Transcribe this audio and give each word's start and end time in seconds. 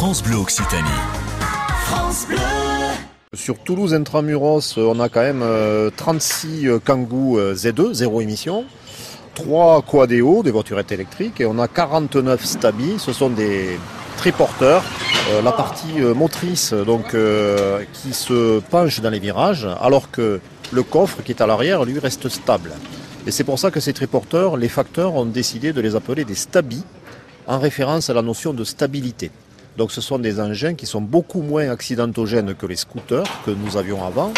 France 0.00 0.22
Bleu 0.22 0.36
Occitanie. 0.36 0.88
France 1.84 2.26
Bleu. 2.26 2.38
Sur 3.34 3.58
Toulouse 3.58 3.92
Intramuros, 3.92 4.78
on 4.78 4.98
a 4.98 5.10
quand 5.10 5.20
même 5.20 5.42
euh, 5.42 5.90
36 5.94 6.68
euh, 6.68 6.78
Kangoo 6.78 7.38
euh, 7.38 7.54
Z2, 7.54 7.92
zéro 7.92 8.22
émission, 8.22 8.64
3 9.34 9.82
Quadeo, 9.82 10.42
des 10.42 10.52
voiturettes 10.52 10.90
électriques, 10.90 11.42
et 11.42 11.44
on 11.44 11.58
a 11.58 11.68
49 11.68 12.42
Stabi, 12.42 12.94
ce 12.96 13.12
sont 13.12 13.28
des 13.28 13.78
triporteurs. 14.16 14.82
Euh, 15.32 15.42
la 15.42 15.52
partie 15.52 16.00
euh, 16.00 16.14
motrice 16.14 16.72
donc, 16.72 17.12
euh, 17.12 17.84
qui 17.92 18.14
se 18.14 18.60
penche 18.60 19.02
dans 19.02 19.10
les 19.10 19.20
virages, 19.20 19.68
alors 19.82 20.10
que 20.10 20.40
le 20.72 20.82
coffre 20.82 21.22
qui 21.22 21.32
est 21.32 21.42
à 21.42 21.46
l'arrière, 21.46 21.84
lui, 21.84 21.98
reste 21.98 22.30
stable. 22.30 22.70
Et 23.26 23.30
c'est 23.30 23.44
pour 23.44 23.58
ça 23.58 23.70
que 23.70 23.80
ces 23.80 23.92
triporteurs, 23.92 24.56
les 24.56 24.70
facteurs 24.70 25.14
ont 25.14 25.26
décidé 25.26 25.74
de 25.74 25.82
les 25.82 25.94
appeler 25.94 26.24
des 26.24 26.36
Stabi, 26.36 26.82
en 27.46 27.58
référence 27.58 28.08
à 28.08 28.14
la 28.14 28.22
notion 28.22 28.54
de 28.54 28.64
stabilité. 28.64 29.30
Donc 29.80 29.92
ce 29.92 30.02
sont 30.02 30.18
des 30.18 30.40
engins 30.40 30.74
qui 30.74 30.84
sont 30.84 31.00
beaucoup 31.00 31.40
moins 31.40 31.70
accidentogènes 31.70 32.54
que 32.54 32.66
les 32.66 32.76
scooters 32.76 33.24
que 33.46 33.50
nous 33.50 33.78
avions 33.78 34.04
avant. 34.04 34.30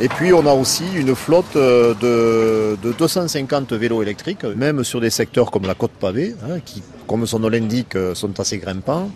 Et 0.00 0.08
puis 0.08 0.32
on 0.32 0.46
a 0.46 0.52
aussi 0.52 0.84
une 0.94 1.16
flotte 1.16 1.56
euh, 1.56 1.92
de, 1.94 2.78
de 2.80 2.92
250 2.92 3.72
vélos 3.72 4.02
électriques, 4.02 4.44
même 4.44 4.84
sur 4.84 5.00
des 5.00 5.10
secteurs 5.10 5.50
comme 5.50 5.66
la 5.66 5.74
côte 5.74 5.90
pavée, 5.90 6.36
hein, 6.48 6.60
qui, 6.64 6.80
comme 7.08 7.26
son 7.26 7.40
nom 7.40 7.48
l'indique, 7.48 7.96
euh, 7.96 8.14
sont 8.14 8.38
assez 8.38 8.58
grimpants. 8.58 9.10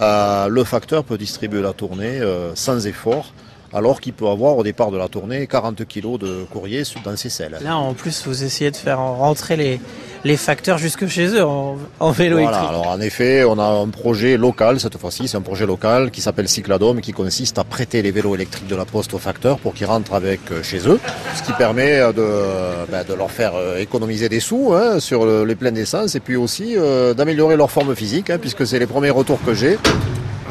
Euh, 0.00 0.46
le 0.46 0.62
facteur 0.62 1.02
peut 1.02 1.18
distribuer 1.18 1.60
la 1.60 1.72
tournée 1.72 2.20
sans 2.54 2.86
effort, 2.86 3.32
alors 3.72 4.00
qu'il 4.00 4.12
peut 4.12 4.26
avoir 4.28 4.56
au 4.56 4.62
départ 4.62 4.90
de 4.90 4.96
la 4.98 5.08
tournée 5.08 5.46
40 5.46 5.84
kg 5.86 6.18
de 6.18 6.44
courrier 6.52 6.84
sur- 6.84 7.00
dans 7.02 7.16
ses 7.16 7.28
selles. 7.30 7.56
Là, 7.62 7.76
en 7.76 7.92
plus, 7.94 8.24
vous 8.26 8.44
essayez 8.44 8.70
de 8.70 8.76
faire 8.76 8.98
rentrer 8.98 9.56
les, 9.56 9.80
les 10.24 10.36
facteurs 10.36 10.78
jusque 10.78 11.06
chez 11.06 11.26
eux 11.28 11.44
en, 11.44 11.76
en 12.00 12.10
vélo 12.10 12.36
Voilà, 12.38 12.50
électrique. 12.58 12.70
alors 12.70 12.88
en 12.92 13.00
effet, 13.00 13.44
on 13.44 13.58
a 13.58 13.64
un 13.64 13.88
projet 13.88 14.36
local 14.36 14.80
cette 14.80 14.96
fois-ci, 14.98 15.28
c'est 15.28 15.36
un 15.36 15.40
projet 15.42 15.66
local 15.66 16.10
qui 16.10 16.20
s'appelle 16.20 16.48
Cycladome 16.48 17.00
qui 17.00 17.12
consiste 17.12 17.58
à 17.58 17.64
prêter 17.64 18.02
les 18.02 18.10
vélos 18.10 18.34
électriques 18.34 18.66
de 18.68 18.76
la 18.76 18.84
poste 18.84 19.12
aux 19.14 19.18
facteurs 19.18 19.58
pour 19.58 19.74
qu'ils 19.74 19.86
rentrent 19.86 20.14
avec 20.14 20.40
euh, 20.50 20.62
chez 20.62 20.88
eux, 20.88 20.98
ce 21.36 21.42
qui 21.42 21.52
permet 21.52 21.98
euh, 22.00 22.12
de, 22.12 22.90
ben, 22.90 23.04
de 23.08 23.14
leur 23.14 23.30
faire 23.30 23.52
euh, 23.54 23.78
économiser 23.78 24.28
des 24.28 24.40
sous 24.40 24.72
hein, 24.74 24.98
sur 25.00 25.24
le- 25.26 25.44
les 25.44 25.54
pleins 25.54 25.72
d'essence 25.72 26.14
et 26.14 26.20
puis 26.20 26.36
aussi 26.36 26.74
euh, 26.76 27.12
d'améliorer 27.14 27.56
leur 27.56 27.70
forme 27.70 27.94
physique 27.94 28.30
hein, 28.30 28.38
puisque 28.40 28.66
c'est 28.66 28.78
les 28.78 28.86
premiers 28.86 29.10
retours 29.10 29.38
que 29.44 29.52
j'ai. 29.54 29.78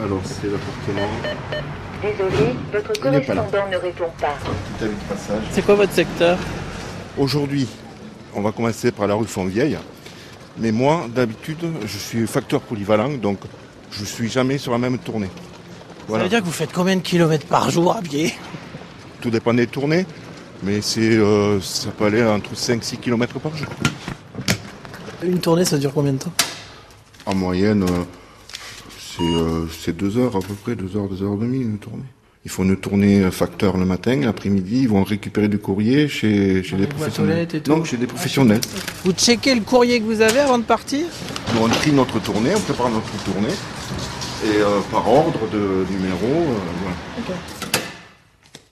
Alors, 0.04 0.22
c'est 0.24 0.48
l'appartement 0.48 1.08
Désolé, 2.02 2.56
votre 2.72 3.00
correspondant 3.02 3.68
ne 3.72 3.78
répond 3.78 4.10
pas. 4.20 4.36
C'est 5.52 5.66
quoi 5.66 5.76
votre 5.76 5.94
secteur? 5.94 6.38
Aujourd'hui, 7.18 7.68
on 8.36 8.42
va 8.42 8.52
commencer 8.52 8.92
par 8.92 9.08
la 9.08 9.16
rue 9.16 9.26
Fontvieille. 9.26 9.78
Mais 10.60 10.72
moi, 10.72 11.08
d'habitude, 11.14 11.58
je 11.86 11.98
suis 11.98 12.28
facteur 12.28 12.62
polyvalent, 12.62 13.10
donc 13.18 13.40
je 13.92 14.06
suis 14.06 14.30
jamais 14.30 14.58
sur 14.58 14.72
la 14.72 14.78
même 14.78 15.00
tournée. 15.00 15.30
Ça 16.10 16.18
veut 16.20 16.30
dire 16.30 16.40
que 16.40 16.46
vous 16.46 16.52
faites 16.52 16.72
combien 16.72 16.96
de 16.96 17.02
kilomètres 17.02 17.48
par 17.48 17.70
jour 17.70 17.96
à 17.96 18.02
pied? 18.02 18.34
Tout 19.22 19.30
dépend 19.32 19.54
des 19.54 19.68
tournées, 19.68 20.06
mais 20.64 20.82
c'est, 20.82 21.02
euh, 21.18 21.60
ça 21.62 21.90
peut 21.90 22.06
aller 22.06 22.24
entre 22.24 22.56
5-6 22.56 22.98
km 22.98 23.40
par 23.40 23.56
jour. 23.58 23.68
Une 25.24 25.40
tournée, 25.40 25.66
ça 25.66 25.78
dure 25.78 25.94
combien 25.94 26.14
de 26.14 26.20
temps? 26.20 26.32
En 27.26 27.36
moyenne, 27.36 27.84
euh, 27.84 28.04
c'est, 29.18 29.24
euh, 29.24 29.66
c'est 29.80 29.98
deux 29.98 30.18
heures 30.18 30.36
à 30.36 30.40
peu 30.40 30.54
près, 30.54 30.76
deux 30.76 30.96
heures, 30.98 31.08
deux 31.08 31.24
heures 31.24 31.34
et 31.34 31.38
demie 31.38 31.62
une 31.62 31.80
tournée. 31.80 32.04
Ils 32.46 32.52
font 32.52 32.64
une 32.64 32.78
tournée 32.78 33.24
euh, 33.24 33.32
facteur 33.32 33.76
le 33.78 33.86
matin, 33.86 34.16
l'après-midi, 34.22 34.82
ils 34.84 34.88
vont 34.90 35.04
récupérer 35.04 35.48
du 35.48 35.58
courrier 35.58 36.08
chez, 36.08 36.64
chez 36.64 36.76
des 36.78 36.88
professionnels. 36.88 37.48
et 37.54 37.60
tout. 37.60 37.70
Non, 37.70 37.84
chez 37.84 37.98
des 37.98 38.08
professionnels. 38.08 38.62
Vous 39.04 39.12
checkez 39.12 39.56
le 39.56 39.62
courrier 39.62 40.00
que 40.00 40.06
vous 40.06 40.22
avez 40.22 40.40
avant 40.40 40.58
de 40.58 40.64
partir? 40.64 41.06
Nous, 41.54 41.62
on 41.62 41.68
trie 41.68 41.92
notre 41.92 42.20
tournée, 42.22 42.52
on 42.56 42.60
prépare 42.60 42.90
notre 42.90 43.12
tournée. 43.24 43.56
Et 44.46 44.62
euh, 44.62 44.80
par 44.92 45.10
ordre 45.12 45.40
de 45.52 45.86
numéro, 45.92 46.28
euh, 46.28 46.54
voilà. 46.84 47.67